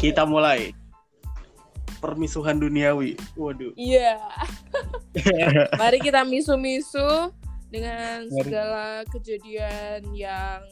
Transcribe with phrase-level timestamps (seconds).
[0.00, 0.72] Kita mulai.
[2.00, 3.20] Permisuhan duniawi.
[3.36, 3.76] Waduh.
[3.76, 4.16] Iya.
[5.80, 7.28] Mari kita misu-misu
[7.68, 8.40] dengan Mari.
[8.40, 10.64] segala kejadian yang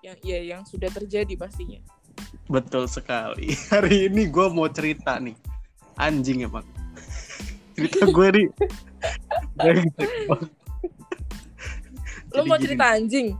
[0.00, 1.84] yang ya yang sudah terjadi pastinya.
[2.48, 3.52] Betul sekali.
[3.76, 5.36] Hari ini gue mau cerita nih.
[6.00, 6.64] Anjing emang.
[7.76, 8.46] Cerita gue nih.
[12.32, 13.36] Lo mau gini, cerita anjing?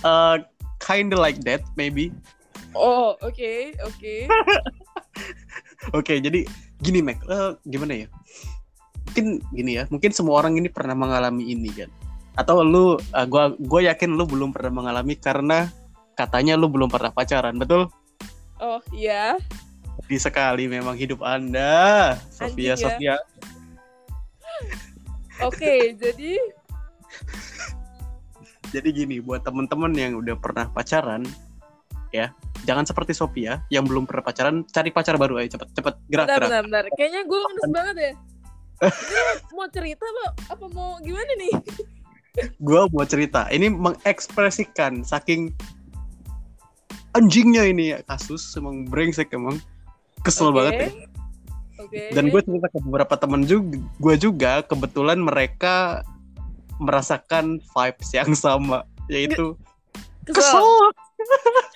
[0.00, 0.40] uh,
[0.80, 2.08] kinda like that maybe.
[2.76, 4.14] Oh, oke, oke.
[5.96, 6.44] Oke, jadi
[6.82, 8.08] gini Mac, Eh, gimana ya?
[9.08, 11.90] Mungkin gini ya, mungkin semua orang ini pernah mengalami ini kan.
[12.36, 15.70] Atau lu, uh, gua gue yakin lu belum pernah mengalami karena
[16.14, 17.88] katanya lu belum pernah pacaran, betul?
[18.60, 19.38] Oh, iya.
[20.06, 22.76] Di sekali memang hidup anda, Sofia Anjing ya.
[22.76, 23.16] Sofia.
[25.42, 26.32] Oke, jadi
[28.68, 31.24] Jadi gini, buat temen-temen yang udah pernah pacaran,
[32.12, 36.26] ya jangan seperti Sofia yang belum pernah pacaran, cari pacar baru aja cepet cepet gerak
[36.26, 36.48] bentar, gerak.
[36.48, 36.84] bentar, bentar.
[36.96, 38.12] Kayaknya gue ngenes banget ya.
[39.58, 41.52] Mau cerita apa, apa mau gimana nih?
[42.62, 45.50] Gue mau cerita, ini mengekspresikan saking
[47.18, 49.58] anjingnya ini ya kasus emang brengsek emang
[50.22, 50.62] kesel Oke.
[50.62, 50.88] banget ya.
[51.82, 52.02] Oke.
[52.14, 56.06] Dan gue cerita ke beberapa temen juga, gue juga kebetulan mereka
[56.78, 59.58] merasakan vibes yang sama, yaitu
[60.26, 60.62] kesel.
[61.18, 61.46] kesel.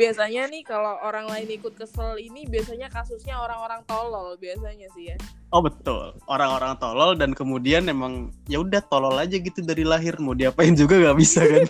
[0.00, 5.16] Biasanya nih kalau orang lain ikut kesel ini biasanya kasusnya orang-orang tolol biasanya sih ya.
[5.52, 10.32] Oh betul, orang-orang tolol dan kemudian emang ya udah tolol aja gitu dari lahir mau
[10.32, 11.68] diapain juga nggak bisa kan?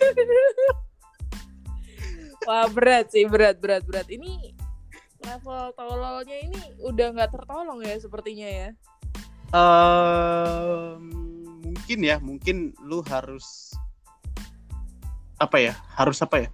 [2.47, 4.07] Wah berat sih berat berat berat.
[4.07, 4.55] Ini
[5.27, 8.69] level tololnya ini udah nggak tertolong ya sepertinya ya.
[9.51, 11.03] Ehm,
[11.67, 13.75] mungkin ya, mungkin lu harus
[15.43, 15.75] apa ya?
[15.99, 16.49] Harus apa ya?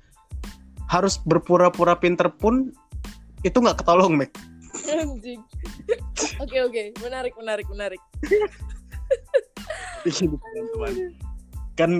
[0.86, 2.70] Harus berpura-pura pinter pun
[3.42, 4.32] itu nggak ketolong, Mek.
[4.86, 5.40] Anjing.
[6.42, 8.00] Oke oke menarik menarik menarik.
[10.04, 11.16] Teman-teman.
[11.72, 11.90] Kan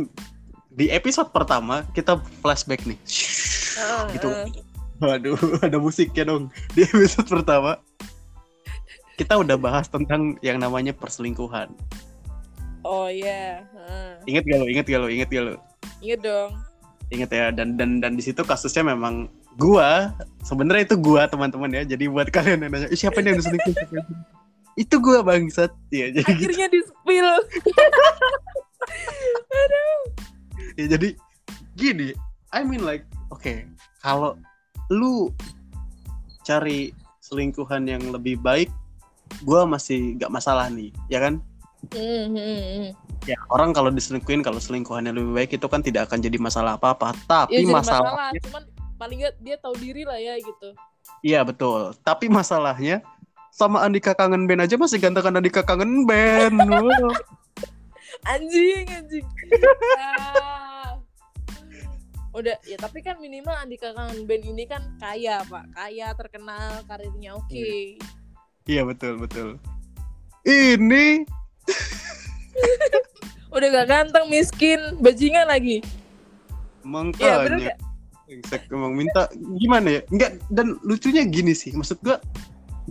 [0.76, 3.00] di episode pertama kita flashback nih.
[3.80, 4.28] Ah, gitu.
[4.28, 4.44] ah.
[5.00, 6.52] Waduh, ada musiknya dong.
[6.76, 7.80] Di episode pertama
[9.16, 11.72] kita udah bahas tentang yang namanya perselingkuhan.
[12.84, 13.64] Oh iya.
[13.72, 14.20] ah.
[14.28, 14.66] Ingat gak lo?
[14.68, 15.08] Ingat gak lo?
[15.08, 15.54] Ingat gak lo?
[16.04, 16.52] Ingat dong.
[17.10, 17.46] Ingat ya.
[17.54, 20.14] Dan dan dan di situ kasusnya memang gua.
[20.42, 21.82] Sebenarnya itu gua teman-teman ya.
[21.84, 23.74] Jadi buat kalian yang nanya, "Ih, siapa nih yang diselingkuh?
[23.78, 24.44] Siapa yang diselingkuh?"
[24.76, 26.12] itu gua bangsat ya.
[26.12, 26.52] Jadi gitu.
[26.52, 27.30] Akhirnya di spill.
[30.78, 31.08] ya jadi
[31.74, 32.12] gini.
[32.52, 33.64] I mean like, oke,
[34.04, 34.36] kalau
[34.92, 35.32] lu
[36.44, 36.92] cari
[37.24, 38.70] selingkuhan yang lebih baik,
[39.42, 41.42] gua masih gak masalah nih, ya kan?
[41.90, 42.90] Hmm, hmm, hmm.
[43.26, 47.10] Ya, orang kalau diselingkuhin kalau selingkuhannya lebih baik itu kan tidak akan jadi masalah apa-apa.
[47.12, 48.62] Ya Tapi jadi masalah, masalah, cuman
[48.96, 50.68] paling nggak dia tahu diri lah ya gitu.
[51.26, 51.90] iya betul.
[52.06, 53.02] Tapi masalahnya
[53.50, 56.56] sama Andika kangen band aja masih gantengan Andika kangen band.
[56.66, 57.12] Wow.
[58.26, 59.26] Anjing, anjing.
[60.00, 60.98] Ah.
[62.36, 65.72] Udah, ya tapi kan minimal Andika Kangen Band ini kan kaya, Pak.
[65.72, 67.96] Kaya, terkenal, karirnya oke.
[68.68, 69.48] Iya betul betul.
[70.44, 71.24] Ini
[73.54, 75.80] Udah gak ganteng, miskin, bajingan lagi.
[77.18, 77.78] Iya, bener makanya gak?
[78.26, 80.00] Brengsek, emang minta gimana ya?
[80.10, 81.70] Enggak dan lucunya gini sih.
[81.70, 82.18] Maksud gua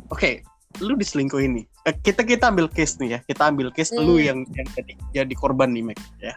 [0.07, 0.41] oke,
[0.79, 1.65] lu diselingkuhin nih.
[1.91, 3.19] Eh, kita kita ambil case nih ya.
[3.27, 4.07] Kita ambil case Hmm.
[4.07, 6.33] lu yang yang jadi jadi korban nih, Mac ya.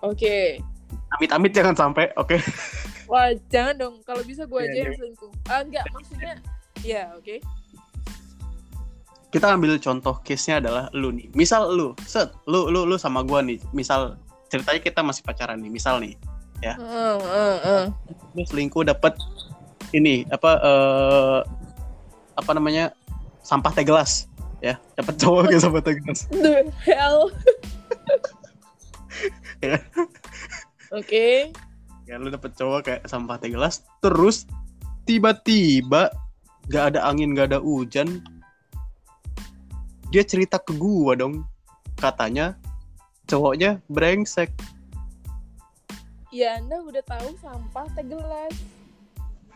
[0.00, 0.58] Oke.
[1.20, 2.40] Amit-amit jangan sampai, oke.
[3.04, 3.94] Wah, jangan dong.
[4.08, 5.32] Kalau bisa gue aja Iya, yang selingkuh.
[5.44, 6.40] Ah, enggak, maksudnya...
[6.80, 7.36] Ya, oke.
[9.32, 11.32] Kita ambil contoh case-nya adalah lu nih.
[11.32, 13.56] Misal lu, set, lu lu lu sama gua nih.
[13.72, 14.20] Misal
[14.52, 16.14] ceritanya kita masih pacaran nih, misal nih.
[16.60, 17.84] Heeh, heeh, heeh.
[18.36, 19.16] Lu selingkuh dapat
[19.96, 21.40] ini apa eh
[22.36, 22.92] apa namanya?
[23.42, 24.30] sampah teh gelas
[24.62, 24.78] ya.
[24.94, 26.20] Dapat cowok kayak sampah teh gelas.
[26.44, 27.26] The hell.
[29.62, 29.78] Ya.
[30.90, 31.54] Oke.
[32.08, 34.48] Ya lu dapet cowok kayak sampah teh gelas terus
[35.06, 36.10] tiba-tiba
[36.66, 38.26] gak ada angin, gak ada hujan.
[40.12, 41.48] Dia cerita ke gua dong.
[41.96, 42.60] Katanya
[43.24, 44.52] cowoknya brengsek.
[46.28, 48.52] Ya, Anda udah tahu sampah teh gelas.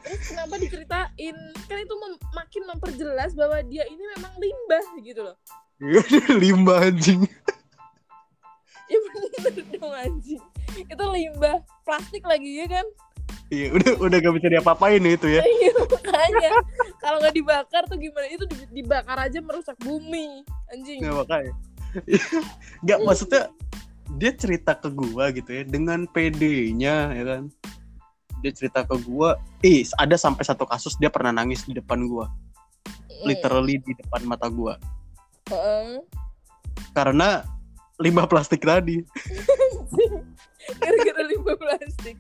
[0.01, 1.37] Terus kenapa diceritain?
[1.69, 5.37] Kan itu mem- makin memperjelas bahwa dia ini memang limbah gitu loh.
[6.41, 7.29] Limbah anjing.
[8.89, 10.41] Ya bener dong anjing.
[10.73, 12.87] Itu limbah plastik lagi ya kan?
[13.47, 15.43] Iya, udah udah gak bisa diapa-apain itu ya.
[15.47, 16.51] Iya makanya.
[16.99, 18.27] Kalau nggak dibakar tuh gimana?
[18.27, 20.43] Itu di- dibakar aja merusak bumi.
[20.75, 20.99] Anjing.
[20.99, 21.53] Nggak makanya.
[22.87, 23.49] Gak maksudnya
[24.15, 27.43] dia cerita ke gua gitu ya dengan PD-nya ya kan.
[28.39, 32.29] dia cerita ke gua eh ada sampai satu kasus dia pernah nangis di depan gua
[33.09, 33.33] Mm.
[33.33, 34.77] literally di depan mata gua
[35.49, 36.05] Heeh.
[36.93, 37.49] karena
[37.97, 39.01] limbah plastik tadi
[40.85, 42.17] gara-gara limbah plastik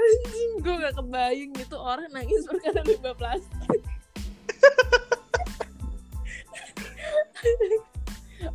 [0.00, 3.82] anjing gue gak kebayang gitu orang nangis perkara limbah plastik.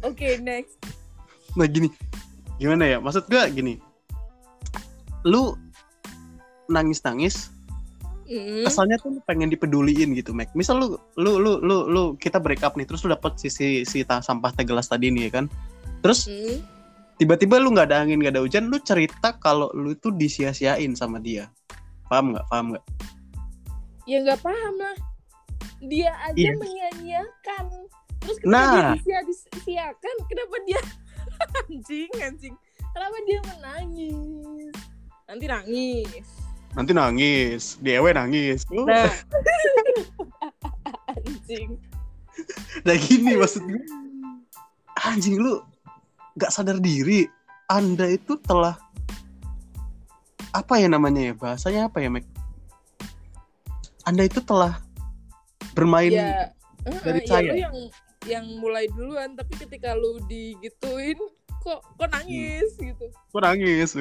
[0.01, 0.77] Oke next.
[1.53, 1.89] Nah gini.
[2.55, 2.97] Gimana ya?
[3.03, 3.77] Maksud gua gini.
[5.27, 5.57] Lu
[6.71, 7.51] nangis nangis
[8.25, 8.65] Mm.
[8.65, 10.49] kesannya tuh pengen dipeduliin gitu Mac.
[10.57, 13.85] Misal lu lu lu lu lu kita break up nih terus lu dapet si si,
[13.85, 15.45] si ta- sampah teh gelas tadi nih ya kan?
[16.01, 16.57] Terus Mm.
[17.15, 21.17] Tiba-tiba lu nggak ada angin nggak ada hujan lu cerita kalau lu tuh disia-siain sama
[21.17, 21.49] dia.
[22.07, 22.45] Paham nggak?
[22.47, 22.85] Paham nggak?
[24.05, 24.95] Ya nggak paham lah.
[25.81, 26.51] Dia aja Iya.
[26.55, 27.65] menyanyiakan
[28.21, 28.95] terus ketika Nah.
[28.97, 30.81] dia disia-siakan kenapa dia
[31.65, 32.55] anjing anjing.
[32.89, 34.73] Kenapa dia menangis?
[35.25, 36.27] Nanti nangis.
[36.71, 37.63] Nanti nangis.
[37.79, 38.59] Diewe nangis.
[38.69, 39.05] Lu nah
[41.11, 41.79] anjing.
[42.83, 43.83] Nah gini maksud gue
[45.01, 45.61] anjing lu
[46.35, 47.27] nggak sadar diri
[47.71, 48.77] anda itu telah
[50.55, 52.23] apa ya namanya ya bahasanya apa ya Mac
[54.05, 54.79] anda itu telah
[55.75, 56.53] bermain ya
[57.01, 57.51] dari eh, ya saya.
[57.67, 57.75] yang
[58.25, 61.17] yang mulai duluan tapi ketika lu digituin
[61.65, 63.05] kok kok nangis gitu?
[63.09, 63.97] Gue nangis?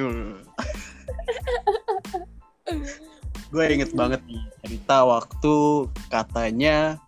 [3.49, 7.01] Gue inget banget nih cerita waktu katanya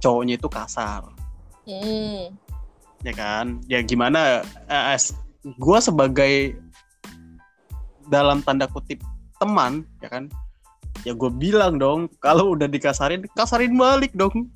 [0.00, 1.04] cowoknya itu kasar.
[1.68, 2.32] Hmm.
[3.04, 3.60] Ya kan?
[3.66, 5.00] Ya gimana eh,
[5.44, 6.56] gue sebagai
[8.10, 9.00] dalam tanda kutip
[9.40, 10.24] teman ya kan?
[11.06, 14.32] Ya gue bilang dong kalau udah dikasarin kasarin balik dong.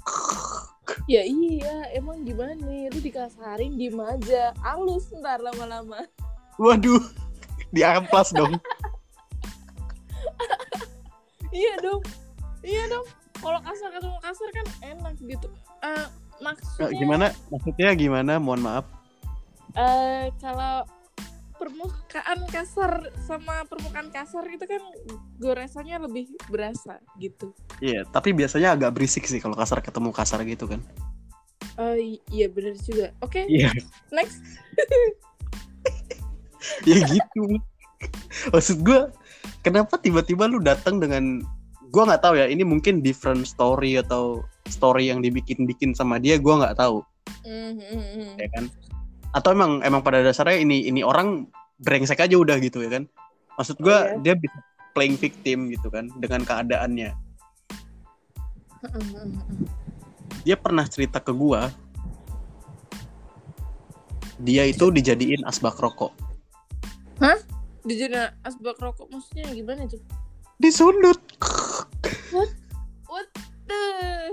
[1.08, 6.04] Ya iya emang gimana lu dikasarin diem aja halus ntar lama-lama.
[6.60, 7.00] Waduh
[7.72, 8.56] diamplas dong.
[11.54, 12.02] Iya dong.
[12.66, 13.06] Iya dong.
[13.38, 15.48] Kalau kasar ketemu kasar kan enak gitu.
[15.86, 16.06] Eh,
[16.44, 17.26] maksudnya gimana?
[17.48, 18.32] Maksudnya gimana?
[18.36, 18.86] Mohon maaf.
[19.74, 20.84] Eh kalau
[21.56, 24.82] permukaan kasar sama permukaan kasar itu kan
[25.40, 27.56] goresannya lebih berasa gitu.
[27.80, 30.84] Iya tapi biasanya agak berisik sih kalau kasar ketemu kasar gitu kan.
[31.80, 33.16] Eh iya bener juga.
[33.24, 33.72] Oke iya.
[34.12, 34.44] next.
[36.88, 37.60] Ya gitu.
[38.48, 39.12] Maksud gue
[39.60, 41.44] kenapa tiba-tiba lu datang dengan
[41.92, 46.54] gue nggak tahu ya ini mungkin different story atau story yang dibikin-bikin sama dia gue
[46.54, 47.04] nggak tahu.
[47.44, 48.32] Hmm, hmm, hmm.
[48.40, 48.64] ya kan?
[49.34, 51.48] Atau emang emang pada dasarnya ini ini orang
[51.82, 53.04] brengsek aja udah gitu ya kan?
[53.60, 54.20] Maksud gue Oh, iya.
[54.22, 54.58] dia bisa
[54.94, 57.10] playing victim gitu kan dengan keadaannya.
[58.84, 59.66] Hmm, hmm, hmm.
[60.44, 61.60] dia pernah cerita ke gue
[64.44, 66.12] dia itu dijadiin asbak rokok.
[67.84, 70.00] Di zona asbak rokok maksudnya gimana tuh
[70.56, 71.20] disundut.
[72.32, 73.28] What?
[73.64, 73.80] The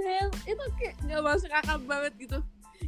[0.03, 0.10] hell
[0.51, 2.37] itu kayak nggak masuk akal banget gitu.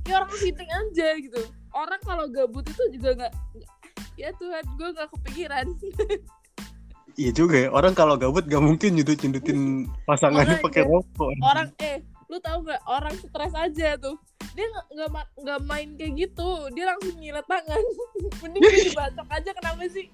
[0.03, 1.41] Kayak orang fitting aja gitu.
[1.73, 3.33] Orang kalau gabut itu juga nggak
[4.19, 5.67] ya Tuhan gue nggak kepikiran.
[7.13, 10.65] Iya juga ya, orang kalau gabut gak mungkin nyundut-nyundutin pasangannya Makanya.
[10.65, 11.29] pakai rokok.
[11.45, 14.17] orang eh lu tahu nggak orang stres aja tuh.
[14.57, 16.73] Dia nggak nggak ma- nggak main kayak gitu.
[16.73, 17.81] Dia langsung nyilet tangan.
[18.41, 20.09] Mending dia dibacok aja kenapa sih?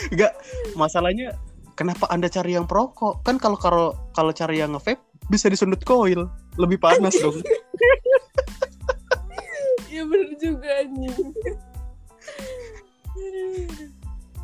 [0.16, 0.32] Enggak,
[0.72, 1.36] masalahnya
[1.74, 3.22] kenapa Anda cari yang perokok?
[3.26, 7.38] Kan kalau kalau kalau cari yang nge-vape bisa disundut koil, lebih panas dong.
[9.94, 11.14] ya bener juga nih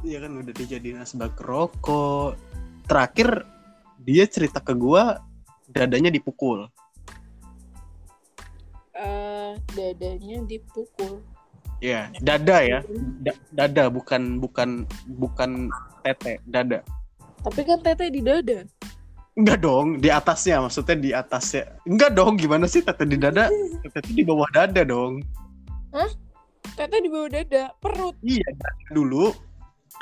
[0.00, 2.38] Iya kan udah dijadiin asbak rokok.
[2.86, 3.44] Terakhir
[4.00, 5.20] dia cerita ke gua
[5.68, 6.70] dadanya dipukul.
[9.00, 11.24] eh dadanya dipukul
[11.80, 12.84] Iya, dada ya.
[13.24, 14.84] Da- dada bukan bukan
[15.16, 15.72] bukan
[16.04, 16.84] tete, dada.
[17.40, 18.68] Tapi kan tete di dada
[19.38, 21.78] Enggak dong, di atasnya maksudnya di atasnya.
[21.88, 23.48] Enggak dong, gimana sih tete di dada?
[23.86, 25.22] Tete di bawah dada dong.
[26.76, 28.44] tete di bawah dada perut Iya,
[28.92, 29.32] dulu.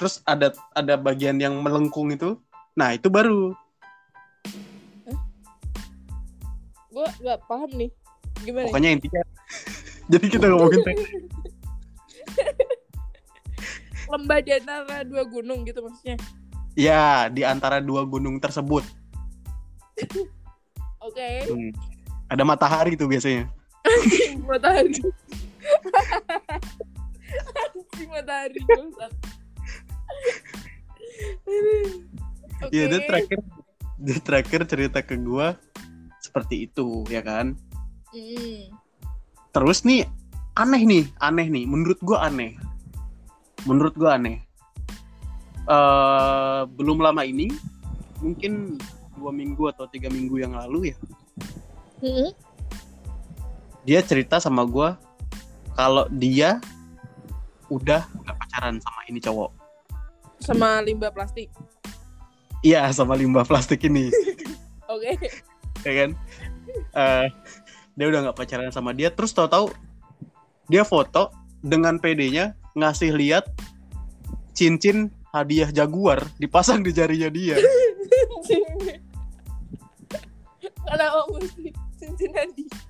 [0.00, 2.40] Terus ada ada bagian yang melengkung itu.
[2.75, 3.52] Nah, itu baru.
[6.88, 7.90] gue nggak paham nih
[8.42, 9.23] gimana Pokoknya intinya
[10.12, 10.99] Jadi kita ngomongin tete.
[14.09, 16.16] lembah di antara dua gunung gitu maksudnya
[16.78, 18.87] Ya, di antara dua gunung tersebut.
[21.02, 21.75] oke Hmm.
[22.30, 23.50] Ada matahari tuh biasanya.
[24.47, 24.94] matahari
[27.58, 28.61] Anjing matahari.
[32.70, 33.38] Iya, dia terakhir
[33.99, 35.58] dia terakhir cerita ke gua
[36.23, 37.58] seperti itu, ya kan?
[38.14, 38.70] Mm.
[39.50, 40.06] Terus nih
[40.58, 42.58] aneh nih aneh nih menurut gue aneh
[43.62, 44.42] menurut gue aneh
[45.68, 47.52] eh belum lama ini
[48.25, 48.80] mungkin
[49.18, 50.96] dua minggu atau tiga minggu yang lalu ya.
[51.98, 52.30] Mm-mm.
[53.82, 54.94] dia cerita sama gue
[55.75, 56.62] kalau dia
[57.68, 59.50] udah nggak pacaran sama ini cowok.
[60.40, 61.50] Sama limbah plastik.
[62.62, 64.10] Iya sama limbah plastik ini.
[64.92, 65.18] Oke.
[65.84, 66.10] Ya kan?
[66.94, 67.26] Eh,
[67.98, 69.75] dia udah nggak pacaran sama dia terus tahu-tahu
[70.70, 73.50] dia foto dengan PD-nya ngasih lihat
[74.54, 77.56] cincin hadiah jaguar dipasang di jarinya dia.
[80.88, 81.68] Kenapa mesti
[82.00, 82.80] cincin hadiah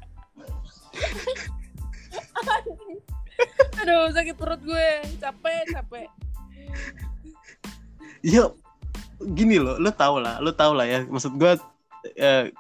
[3.79, 4.89] aduh sakit perut gue.
[5.23, 6.09] Capek capek.
[8.23, 8.51] Ya
[9.19, 11.01] gini loh lo tau lah lo tau lah ya.
[11.07, 11.53] Maksud gue
[12.19, 12.51] eh,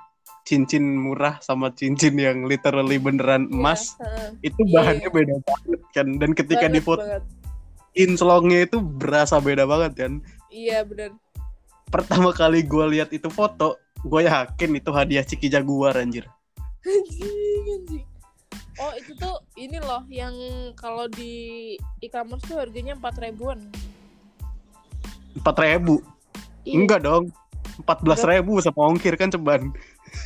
[0.47, 4.28] cincin murah sama cincin yang literally beneran emas Iya, heeh.
[4.49, 6.06] itu Iya, bahannya beda banget kan.
[6.16, 7.02] Dan ketika di foto.
[7.97, 10.12] Inslongnya itu berasa beda banget kan?
[10.49, 11.16] Iya bener.
[11.88, 16.28] Pertama kali gue lihat itu foto gue yakin itu hadiah Ciki Jaguar anjir.
[16.85, 18.07] Anjing anjing.
[18.78, 20.35] Oh itu tuh ini loh yang
[20.78, 23.59] kalau di e-commerce tuh harganya empat ribuan.
[25.35, 25.99] Empat ribu?
[26.62, 26.75] Iya.
[26.78, 27.35] enggak dong.
[27.78, 29.75] Empat belas ribu sama ongkir kan ceban.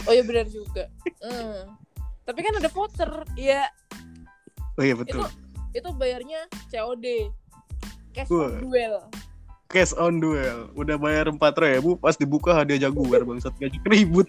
[0.04, 0.88] Oh iya benar juga.
[1.22, 1.78] Hmm.
[2.22, 3.66] tapi kan ada voucher ya
[4.78, 5.26] oh iya betul.
[5.72, 7.32] Itu bayarnya COD
[8.12, 8.94] cash on duel.
[9.72, 10.68] Cash on duel.
[10.76, 13.56] Udah bayar empat ribu pas dibuka hadiah Jaguar bangsat.
[13.56, 14.28] Gaji ribut.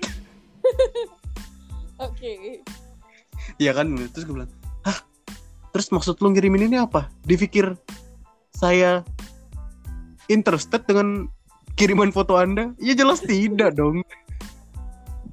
[2.08, 2.64] Oke.
[3.60, 3.92] Iya kan?
[4.12, 4.52] Terus gue bilang
[4.88, 4.98] hah?
[5.76, 7.12] Terus maksud lu ngirimin ini apa?
[7.28, 7.76] Dipikir
[8.56, 9.04] saya
[10.32, 11.28] interested dengan
[11.76, 12.72] kiriman foto anda?
[12.80, 14.06] Ya jelas tidak dong.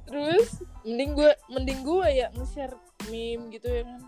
[0.09, 2.75] Terus mending gue mending gue ya nge-share
[3.07, 4.01] meme gitu ya kan?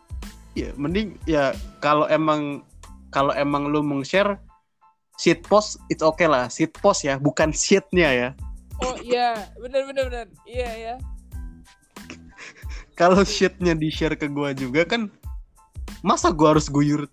[0.53, 1.43] Ya mending ya
[1.79, 2.65] kalau emang
[3.13, 4.41] kalau emang lu meng-share
[5.21, 6.49] shit post it's okay lah.
[6.49, 8.29] Shit post ya bukan shitnya ya.
[8.81, 9.53] Oh iya.
[9.61, 10.95] Benar benar benar iya ya
[12.99, 15.07] kalau shitnya di share ke gua juga kan
[16.01, 17.05] masa gua harus guyur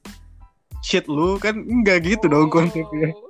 [0.81, 1.37] shit lu?
[1.37, 3.13] Kan enggak gitu dong konsepnya.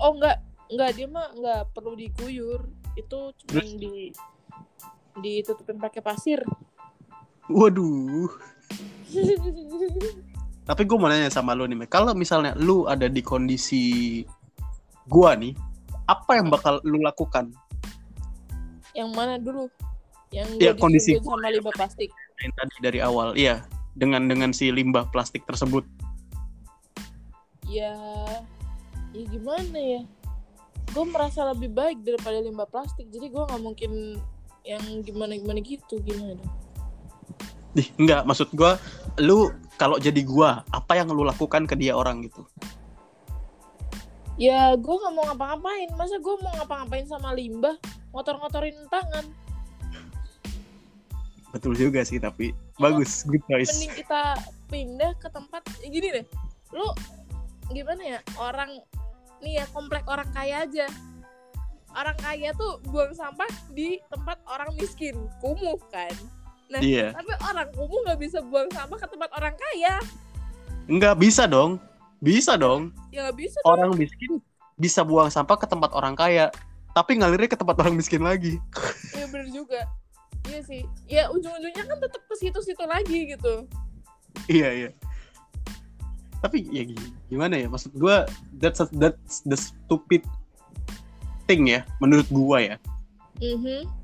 [0.00, 0.40] Oh enggak
[0.72, 2.68] enggak dia mah enggak perlu diguyur.
[2.96, 4.12] Itu cuma di
[5.20, 6.40] ditutupin pakai pasir.
[7.48, 8.28] Waduh
[10.70, 14.22] tapi gue mau nanya sama lu nih kalau misalnya lu ada di kondisi
[15.10, 15.50] gua nih
[16.10, 17.54] apa yang bakal lu lakukan?
[18.94, 19.70] Yang mana dulu?
[20.34, 22.10] Yang Ya, kondisi sama limbah plastik.
[22.42, 23.38] Yang tadi dari awal.
[23.38, 23.62] Iya
[23.94, 25.86] dengan dengan si limbah plastik tersebut.
[27.66, 27.94] Ya
[29.14, 30.02] ya gimana ya?
[30.90, 33.06] Gue merasa lebih baik daripada limbah plastik.
[33.10, 34.18] Jadi gue nggak mungkin
[34.66, 36.36] yang gimana gimana gitu gimana?
[36.36, 36.52] dong
[37.78, 38.82] Ih, enggak maksud gua
[39.22, 42.42] lu kalau jadi gua apa yang lu lakukan ke dia orang gitu?
[44.40, 45.92] Ya gue nggak mau ngapa-ngapain.
[46.00, 47.76] Masa gue mau ngapa-ngapain sama limbah?
[48.16, 49.28] Ngotor-ngotorin tangan.
[51.52, 53.76] Betul juga sih tapi bagus good choice.
[53.76, 54.22] Mending kita
[54.72, 56.26] pindah ke tempat ya gini deh.
[56.72, 56.88] Lu
[57.68, 58.18] gimana ya?
[58.40, 58.80] Orang
[59.44, 60.88] nih ya komplek orang kaya aja.
[61.92, 66.39] Orang kaya tuh buang sampah di tempat orang miskin kumuh kan
[66.70, 67.10] nah iya.
[67.10, 69.94] tapi orang kumuh nggak bisa buang sampah ke tempat orang kaya.
[70.86, 71.82] Enggak bisa dong.
[72.22, 72.94] Bisa dong.
[73.10, 74.38] Ya nggak bisa orang miskin
[74.78, 76.48] bisa buang sampah ke tempat orang kaya
[76.94, 78.58] tapi ngalirnya ke tempat orang miskin lagi.
[79.14, 79.80] Iya bener juga.
[80.48, 80.82] Iya sih.
[81.06, 83.66] Ya ujung-ujungnya kan tetap ke situ-situ lagi gitu.
[84.48, 84.90] Iya iya.
[86.40, 87.68] Tapi ya gi- gimana ya?
[87.68, 88.24] Maksud gua
[88.56, 90.24] that's that's the stupid
[91.44, 92.76] thing ya menurut gua ya.
[93.38, 93.99] Mhm.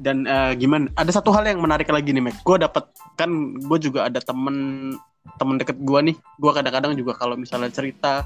[0.00, 0.88] Dan eh, gimana?
[0.96, 2.40] Ada satu hal yang menarik lagi nih Mac.
[2.40, 3.28] Gue dapat kan
[3.60, 4.96] gue juga ada temen
[5.36, 6.16] temen deket gue nih.
[6.40, 8.24] Gue kadang-kadang juga kalau misalnya cerita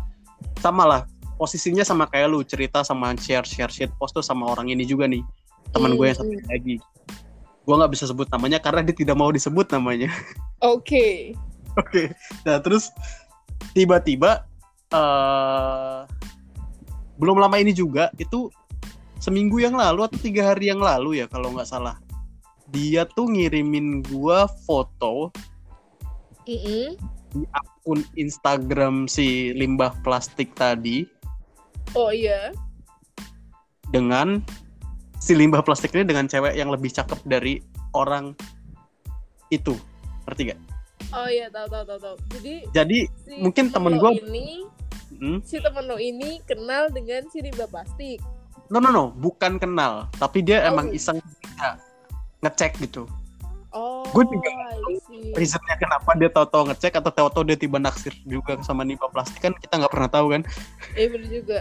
[0.63, 1.03] sama lah.
[1.35, 5.11] Posisinya sama kayak lu cerita sama share share shit post tuh sama orang ini juga
[5.11, 5.21] nih.
[5.75, 6.47] Teman gue yang satu Hmm.
[6.47, 6.79] lagi.
[7.67, 10.07] Gue nggak bisa sebut namanya karena dia tidak mau disebut namanya.
[10.63, 11.35] Oke.
[11.75, 12.15] Oke,
[12.47, 12.95] nah terus
[13.75, 14.47] tiba-tiba
[14.95, 16.07] eh
[17.19, 18.47] belum lama ini juga itu
[19.25, 21.97] seminggu yang lalu atau tiga hari yang lalu ya kalau nggak salah.
[22.69, 25.33] Dia tuh ngirimin gua foto
[26.45, 27.01] Mhm.
[27.33, 31.09] di akun Instagram si limbah plastik tadi.
[31.97, 32.53] Oh iya.
[33.89, 34.45] Dengan
[35.17, 37.65] si limbah plastik ini dengan cewek yang lebih cakep dari
[37.97, 38.37] orang
[39.49, 39.73] itu.
[40.29, 40.61] Ngerti gak?
[41.15, 42.17] oh iya tahu tahu tahu tahu.
[42.37, 44.67] Jadi Jadi si Mungkin temen gua- ini
[45.15, 48.19] hmm, si temen lo ini kenal dengan si limbah plastik
[48.69, 50.71] no no no bukan kenal tapi dia Oh.
[50.71, 51.21] emang iseng
[51.59, 51.77] ya,
[52.41, 53.05] ngecek gitu
[54.15, 55.35] Gua juga I see.
[55.35, 59.51] reasonnya kenapa dia tahu-tahu ngecek atau tahu-tahu dia tiba naksir juga sama limbah plastik kan
[59.53, 60.43] kita nggak pernah tahu kan
[60.95, 61.59] Iya bener juga.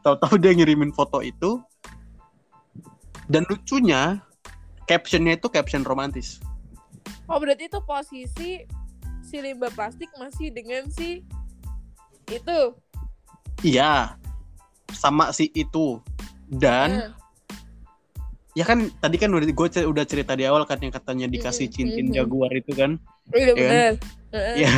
[0.00, 1.58] tahu-tahu dia ngirimin foto itu
[3.26, 4.22] dan lucunya
[4.86, 6.38] captionnya itu caption romantis
[7.26, 8.50] Oh berarti itu posisi
[9.20, 11.26] si limbah plastik masih dengan si
[12.26, 12.60] itu.
[13.60, 14.14] iya
[14.92, 15.98] sama si itu
[16.50, 17.08] dan Nah,
[18.58, 21.74] ya kan tadi kan udah gue udah cerita di awal kan yang katanya dikasih Mhm,
[21.74, 22.14] cincin mhm.
[22.18, 22.98] jaguar itu kan
[23.30, 23.92] iya kan?
[24.66, 24.72] ya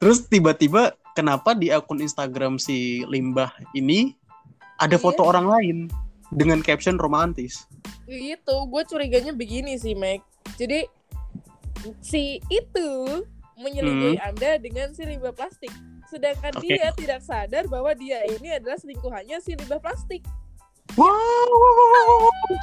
[0.00, 4.16] terus tiba-tiba kenapa di akun Instagram si limbah ini
[4.80, 5.04] ada Iya.
[5.04, 5.76] foto orang lain
[6.32, 7.68] dengan caption romantis
[8.10, 10.18] Gitu, gue curiganya begini sih, Mac.
[10.58, 10.82] Jadi
[12.02, 12.88] si itu
[13.54, 15.70] menyelingkuhi Anda dengan si limbah plastik.
[16.10, 16.66] Sedangkan Oke.
[16.66, 20.26] dia tidak sadar bahwa dia ini adalah selingkuhannya si limbah plastik.
[20.98, 22.54] wow, wow, wow, wow.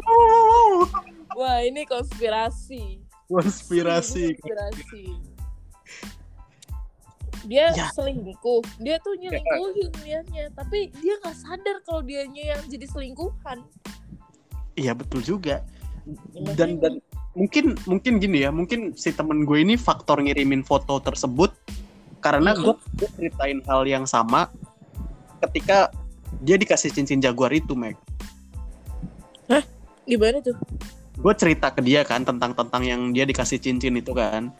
[0.00, 0.88] Wow.
[1.36, 2.98] Wah, ini konspirasi.
[3.28, 5.04] konspirasi Konspirasi.
[7.46, 7.88] Dia Ya.
[7.94, 8.60] selingkuh.
[8.78, 13.64] Dia tuh nyelingkuhin niatnya, tapi dia nggak sadar kalau dianya yang jadi selingkuhan.
[14.74, 15.60] iya betul juga
[16.32, 16.94] Ya, dan makanya dan
[17.30, 21.54] mungkin mungkin gini ya mungkin si temen gue ini faktor ngirimin foto tersebut
[22.18, 22.62] karena Mhm.
[22.66, 24.50] gue gue ceritain hal yang sama
[25.46, 25.94] ketika
[26.42, 27.94] dia dikasih cincin jaguar itu Meg
[30.08, 30.58] gimana tuh?
[31.22, 34.50] gue cerita ke dia kan tentang tentang yang dia dikasih cincin itu kan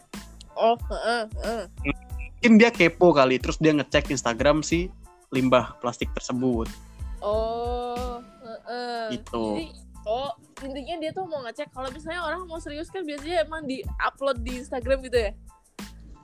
[0.55, 1.63] Oh, heeh, heeh.
[1.83, 4.87] mungkin dia kepo kali terus dia ngecek Instagram si
[5.33, 6.71] limbah plastik tersebut
[7.19, 9.19] Oh, heeh.
[9.19, 9.45] Gitu.
[9.59, 9.65] Jadi,
[10.11, 13.79] oh intinya dia tuh mau ngecek kalau misalnya orang mau serius kan biasanya emang di
[13.97, 15.31] upload di Instagram gitu ya.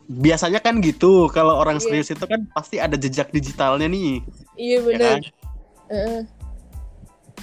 [0.08, 1.84] biasanya kan gitu kalau orang Iya.
[1.84, 5.00] serius itu kan pasti ada jejak digitalnya nih Iya ya benar.
[5.00, 5.22] kan?
[5.88, 6.22] Heeh.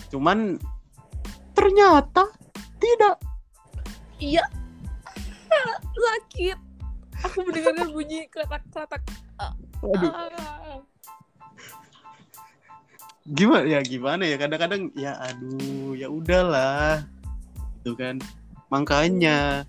[0.06, 0.38] cuman
[1.52, 2.28] ternyata
[2.76, 3.16] tidak
[4.16, 4.44] Iya.
[5.96, 6.58] Sakit.
[7.24, 9.02] Aku mendengarkan bunyi keratak-keratak.
[9.82, 10.53] Waduh, Ah.
[13.28, 13.64] Gimana?
[13.64, 14.36] Ya gimana ya?
[14.36, 17.08] Kadang-kadang ya aduh ya udahlah.
[17.80, 18.20] Itu kan.
[18.68, 19.64] Makanya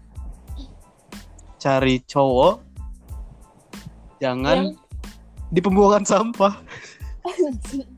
[1.60, 2.62] cari cowok
[4.22, 4.78] jangan Yang-
[5.52, 6.54] di pembuangan sampah.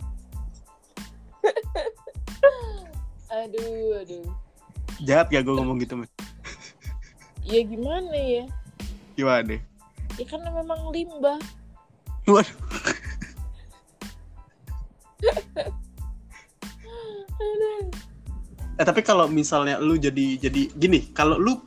[3.28, 4.26] Aduh, aduh.
[5.04, 6.10] jahat gak gue ngomong gitu men
[7.46, 8.44] Ya gimana ya?
[9.14, 9.62] gimana deh?
[10.18, 11.38] Ya karena memang limbah.
[12.26, 12.56] waduh
[18.78, 21.58] eh tapi kalau misalnya lu jadi jadi gini kalau lu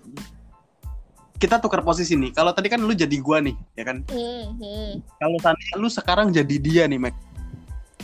[1.40, 2.37] kita tukar posisi nih.
[2.37, 4.04] Kalau tadi kan lu jadi gua nih ya kan?
[4.12, 5.00] Hmm, hmm.
[5.16, 7.16] kalau seandainya lu sekarang jadi dia nih Mac.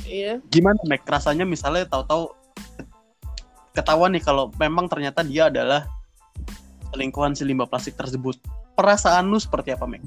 [0.07, 0.41] Iya.
[0.49, 1.05] gimana Mac?
[1.05, 2.33] Rasanya misalnya tahu-tahu
[3.77, 5.85] ketahuan nih kalau memang ternyata dia adalah
[6.95, 8.41] selingkuhan si limbah plastik tersebut.
[8.73, 10.01] Perasaan lu seperti apa Mac?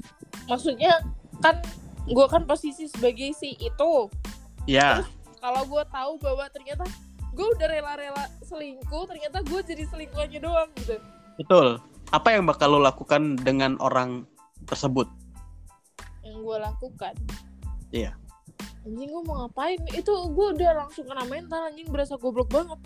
[0.50, 0.98] Maksudnya
[1.38, 1.62] kan
[2.10, 4.10] gue kan posisi sebagai si itu.
[4.66, 5.06] ya
[5.38, 6.84] Kalau gue tahu bahwa ternyata
[7.30, 10.98] gue udah rela-rela selingkuh, ternyata gue jadi selingkuhannya doang gitu.
[11.38, 14.26] betul apa yang bakal lu lakukan dengan orang
[14.66, 15.06] tersebut
[16.20, 17.14] Yang gue lakukan.
[17.90, 18.12] Iya.
[18.86, 19.80] Anjing gue mau ngapain?
[19.94, 22.76] Itu gue udah langsung kena mental anjing berasa goblok banget.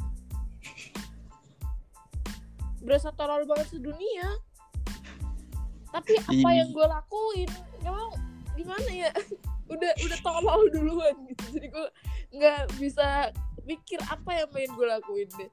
[2.85, 4.29] Berasa tolol banget sedunia.
[5.93, 7.51] Tapi apa Ini- yang gue lakuin?
[7.85, 8.11] Mau
[8.55, 9.13] gimana ya?
[9.75, 11.45] udah udah tolol duluan gitu.
[11.59, 11.87] Jadi gue
[12.39, 13.31] nggak bisa
[13.65, 15.51] mikir apa yang pengen gue lakuin deh.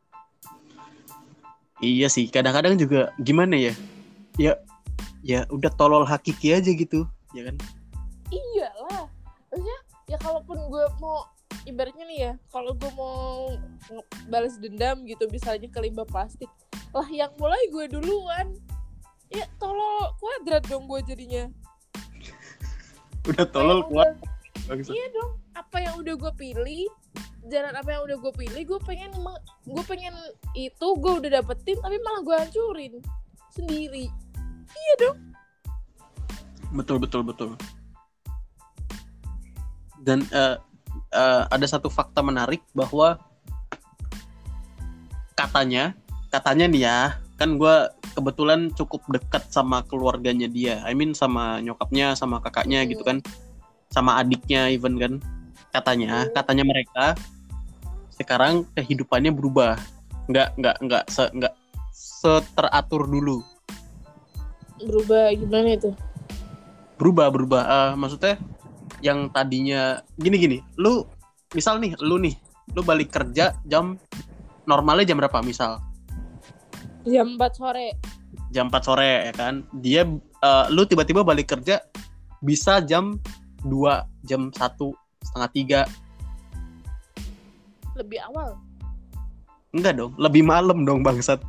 [1.81, 3.73] iya sih kadang-kadang juga gimana ya
[4.37, 4.53] ya
[5.25, 7.57] ya udah tolol hakiki aja gitu ya kan
[8.31, 9.11] Iyalah.
[9.51, 11.27] Maksudnya ya kalaupun gue mau
[11.67, 13.51] ibaratnya nih ya, kalau gue mau
[14.31, 16.47] balas dendam gitu misalnya ke limbah plastik,
[16.95, 18.55] lah yang mulai gue duluan.
[19.31, 21.51] Ya tolol kuadrat dong gue jadinya.
[23.27, 23.83] udah tolol
[24.67, 24.93] Bangsat.
[24.95, 25.31] Iya dong.
[25.51, 26.87] Apa yang udah gue pilih,
[27.49, 29.09] jalan apa yang udah gue pilih, gue pengen
[29.65, 30.13] gue pengen
[30.53, 32.93] itu gue udah dapetin tapi malah gue hancurin
[33.49, 34.05] sendiri.
[36.71, 37.49] betul betul betul.
[40.01, 40.57] Dan eh,
[41.13, 43.17] eh, ada satu fakta menarik bahwa
[45.33, 45.97] katanya
[46.29, 46.99] katanya nih ya
[47.41, 47.75] kan gue
[48.13, 50.85] kebetulan cukup dekat sama keluarganya dia.
[50.85, 52.89] I mean sama nyokapnya sama kakaknya Hmm.
[52.93, 53.17] gitu kan.
[53.91, 55.19] Sama adiknya even kan
[55.71, 57.15] katanya katanya mereka
[58.13, 59.79] sekarang kehidupannya berubah.
[60.29, 61.53] Nggak nggak nggak se nggak
[61.91, 63.41] seteratur dulu.
[64.81, 65.91] Berubah gimana itu?
[67.01, 67.63] berubah berubah.
[67.65, 68.37] Eh, maksudnya
[69.01, 70.57] yang tadinya gini gini.
[70.77, 71.09] Lu
[71.57, 72.37] misal nih lu nih
[72.77, 73.97] lu balik kerja jam
[74.69, 75.81] normalnya jam berapa misal?
[77.09, 77.97] Jam 4 sore.
[78.53, 79.65] Jam 4 sore ya kan?
[79.81, 80.05] Dia
[80.45, 81.81] eh, lu tiba-tiba balik kerja
[82.45, 83.17] bisa jam
[83.65, 85.81] 2 jam satu setengah tiga.
[87.95, 88.57] Lebih awal?
[89.71, 91.39] Enggak dong lebih malam dong bangsat.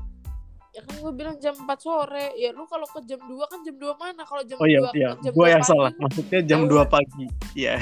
[0.72, 2.32] Ya kan gue bilang jam 4 sore.
[2.40, 4.24] Ya lu kalau ke jam 2 kan jam 2 mana?
[4.24, 5.08] Kalau jam oh iya 2 iya.
[5.20, 6.84] jam gue 2 yang pagi, salah maksudnya jam jauh.
[6.86, 7.24] 2 pagi.
[7.56, 7.74] Iya.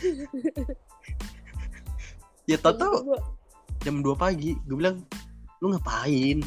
[2.48, 3.18] Ya tau jam tau dua
[3.86, 4.58] jam 2 pagi.
[4.66, 5.06] Gue bilang
[5.62, 6.42] lu ngapain?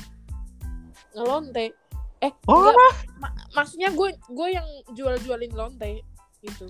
[1.15, 1.71] Ngelonte.
[2.19, 6.03] Eh oh enggak, ma- maksudnya gue gue yang jual-jualin lonte
[6.43, 6.67] gitu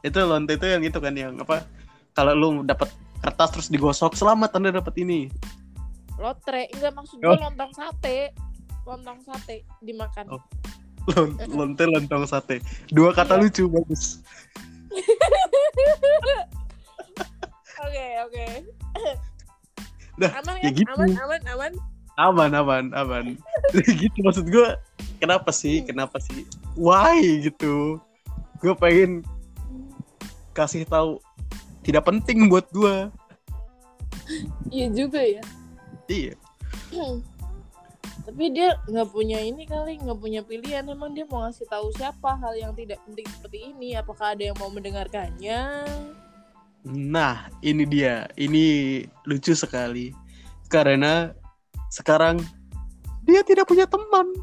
[0.00, 1.64] itu lonte itu yang itu kan yang apa
[2.12, 5.28] kalau lu dapat kertas terus digosok selamat anda dapat ini.
[6.16, 7.36] Lotre enggak maksud gue Oh.
[7.38, 8.32] lontong sate.
[8.84, 10.26] Lontong sate dimakan.
[10.30, 10.42] Oh.
[11.12, 12.60] Lon- lonte lontong sate.
[12.88, 13.42] Dua kata Iya.
[13.42, 14.20] lucu bagus.
[17.76, 18.46] Oke oke.
[20.20, 20.92] Dah, aman ya kan gitu.
[20.96, 21.72] aman aman aman?
[22.16, 23.24] Aman aman aman.
[23.76, 24.68] Gitu maksud gue
[25.20, 25.86] kenapa sih Hmm.
[25.86, 26.48] kenapa sih?
[26.72, 28.00] Why gitu?
[28.58, 29.20] Gue pengen
[30.56, 31.20] kasih tahu
[31.84, 33.12] tidak penting buat gue
[34.70, 35.42] iya juga ya.
[36.06, 36.34] Iya.
[38.26, 40.86] Tapi dia nggak punya ini kali nggak punya pilihan.
[40.86, 43.94] Emang dia mau ngasih tahu siapa hal yang tidak penting seperti ini?
[43.94, 45.86] Apakah ada yang mau mendengarkannya?
[46.86, 48.26] Nah ini dia.
[48.34, 48.64] Ini
[49.26, 50.10] lucu sekali.
[50.66, 51.30] Karena
[51.94, 52.42] sekarang
[53.22, 54.34] dia tidak punya teman.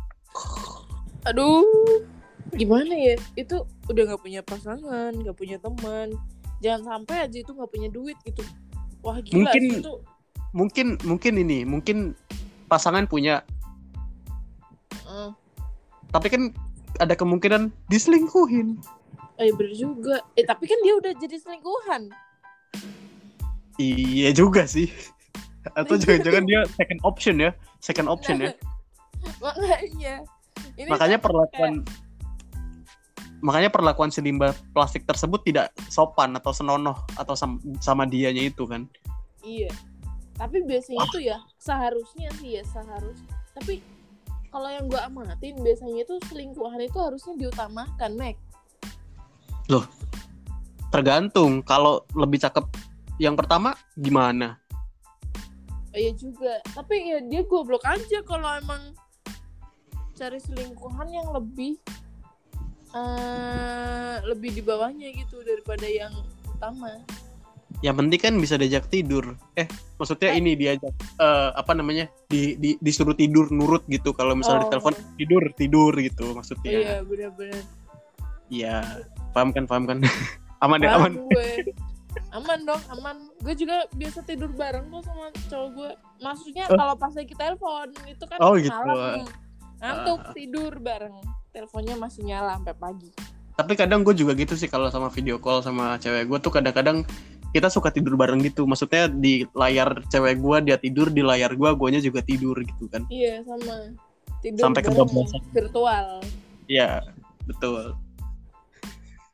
[1.27, 2.07] Aduh
[2.51, 3.15] gimana ya?
[3.39, 6.11] Itu udah nggak punya pasangan nggak punya teman.
[6.59, 8.43] Jangan sampai aja itu nggak punya duit gitu.
[9.03, 9.93] Wah gila Mungkin- itu
[10.53, 11.97] mungkin mungkin ini mungkin
[12.69, 13.41] pasangan punya.
[15.07, 15.29] Eh,
[16.13, 16.53] tapi kan
[17.01, 18.77] ada kemungkinan diselingkuhin.
[19.41, 20.21] Eh bener juga.
[20.37, 22.13] Eh tapi kan dia udah jadi selingkuhan.
[23.81, 24.93] Iya juga sih.
[25.73, 27.51] Atau jangan-jangan dia second option ya.
[27.81, 28.53] Second option ya.
[29.41, 30.15] Makanya.
[30.73, 31.85] Ini makanya perlakuan
[33.43, 38.63] makanya perlakuan si limbah plastik tersebut tidak sopan atau senonoh atau sam- sama dianya itu
[38.63, 38.87] kan
[39.43, 39.69] Iya.
[40.39, 43.19] Tapi biasanya itu ya seharusnya sih ya seharus.
[43.53, 43.83] Tapi
[44.49, 48.39] kalau yang gue amatin biasanya itu selingkuhan itu harusnya diutamakan, Mac.
[50.93, 52.61] tergantung kalau lebih cakep
[53.17, 54.61] yang pertama gimana
[55.93, 56.57] Oh, iya juga.
[56.73, 58.97] Tapi ya dia goblok aja kalau emang
[60.17, 61.77] cari selingkuhan yang lebih
[62.93, 66.13] eh lebih di bawahnya gitu daripada yang
[66.47, 66.89] utama.
[67.81, 70.39] yang penting kan bisa diajak tidur eh maksudnya Eh.
[70.39, 74.65] ini diajak eh, apa namanya di, di disuruh tidur nurut gitu kalau misalnya Oh.
[74.69, 77.63] ditelepon tidur tidur gitu maksudnya iya benar-benar.
[78.47, 78.75] iya
[79.31, 79.97] paham kan paham kan
[80.63, 81.47] aman ya Paham aman gue.
[82.31, 83.17] Aman dong, aman.
[83.41, 85.91] Gue juga biasa tidur bareng kok sama cowok gue.
[86.19, 86.77] Maksudnya Oh.
[86.77, 88.73] kalau pas lagi telepon itu kan Oh, gitu.
[88.73, 89.25] malam
[89.79, 90.33] ngantuk Ah.
[90.33, 91.13] tidur bareng.
[91.53, 93.09] Teleponnya masih nyala sampai pagi.
[93.53, 97.05] tapi kadang gue juga gitu sih kalau sama video call sama cewek gue tuh kadang-kadang
[97.49, 101.69] kita suka tidur bareng gitu maksudnya di layar cewek gue dia tidur di layar gue
[101.77, 103.93] guanya juga tidur gitu kan Iya sama.
[104.41, 105.39] Tidur Sampai kebablasan.
[105.53, 106.07] virtual.
[106.65, 107.05] iya
[107.45, 107.93] betul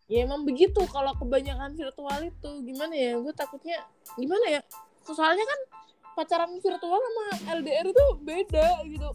[0.06, 3.14] Ya emang begitu kalau kebanyakan virtual itu gimana ya?
[3.16, 3.78] Gue takutnya
[4.14, 4.62] gimana ya?
[5.06, 5.60] Soalnya kan
[6.14, 7.24] pacaran virtual sama
[7.56, 9.10] LDR itu beda gitu.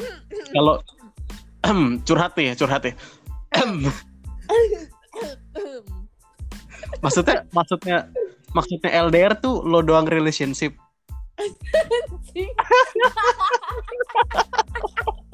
[0.56, 0.80] kalau
[2.06, 2.94] curhat nih, curhat nih.
[7.02, 8.06] maksudnya maksudnya
[8.52, 10.76] maksudnya LDR tuh lo doang relationship.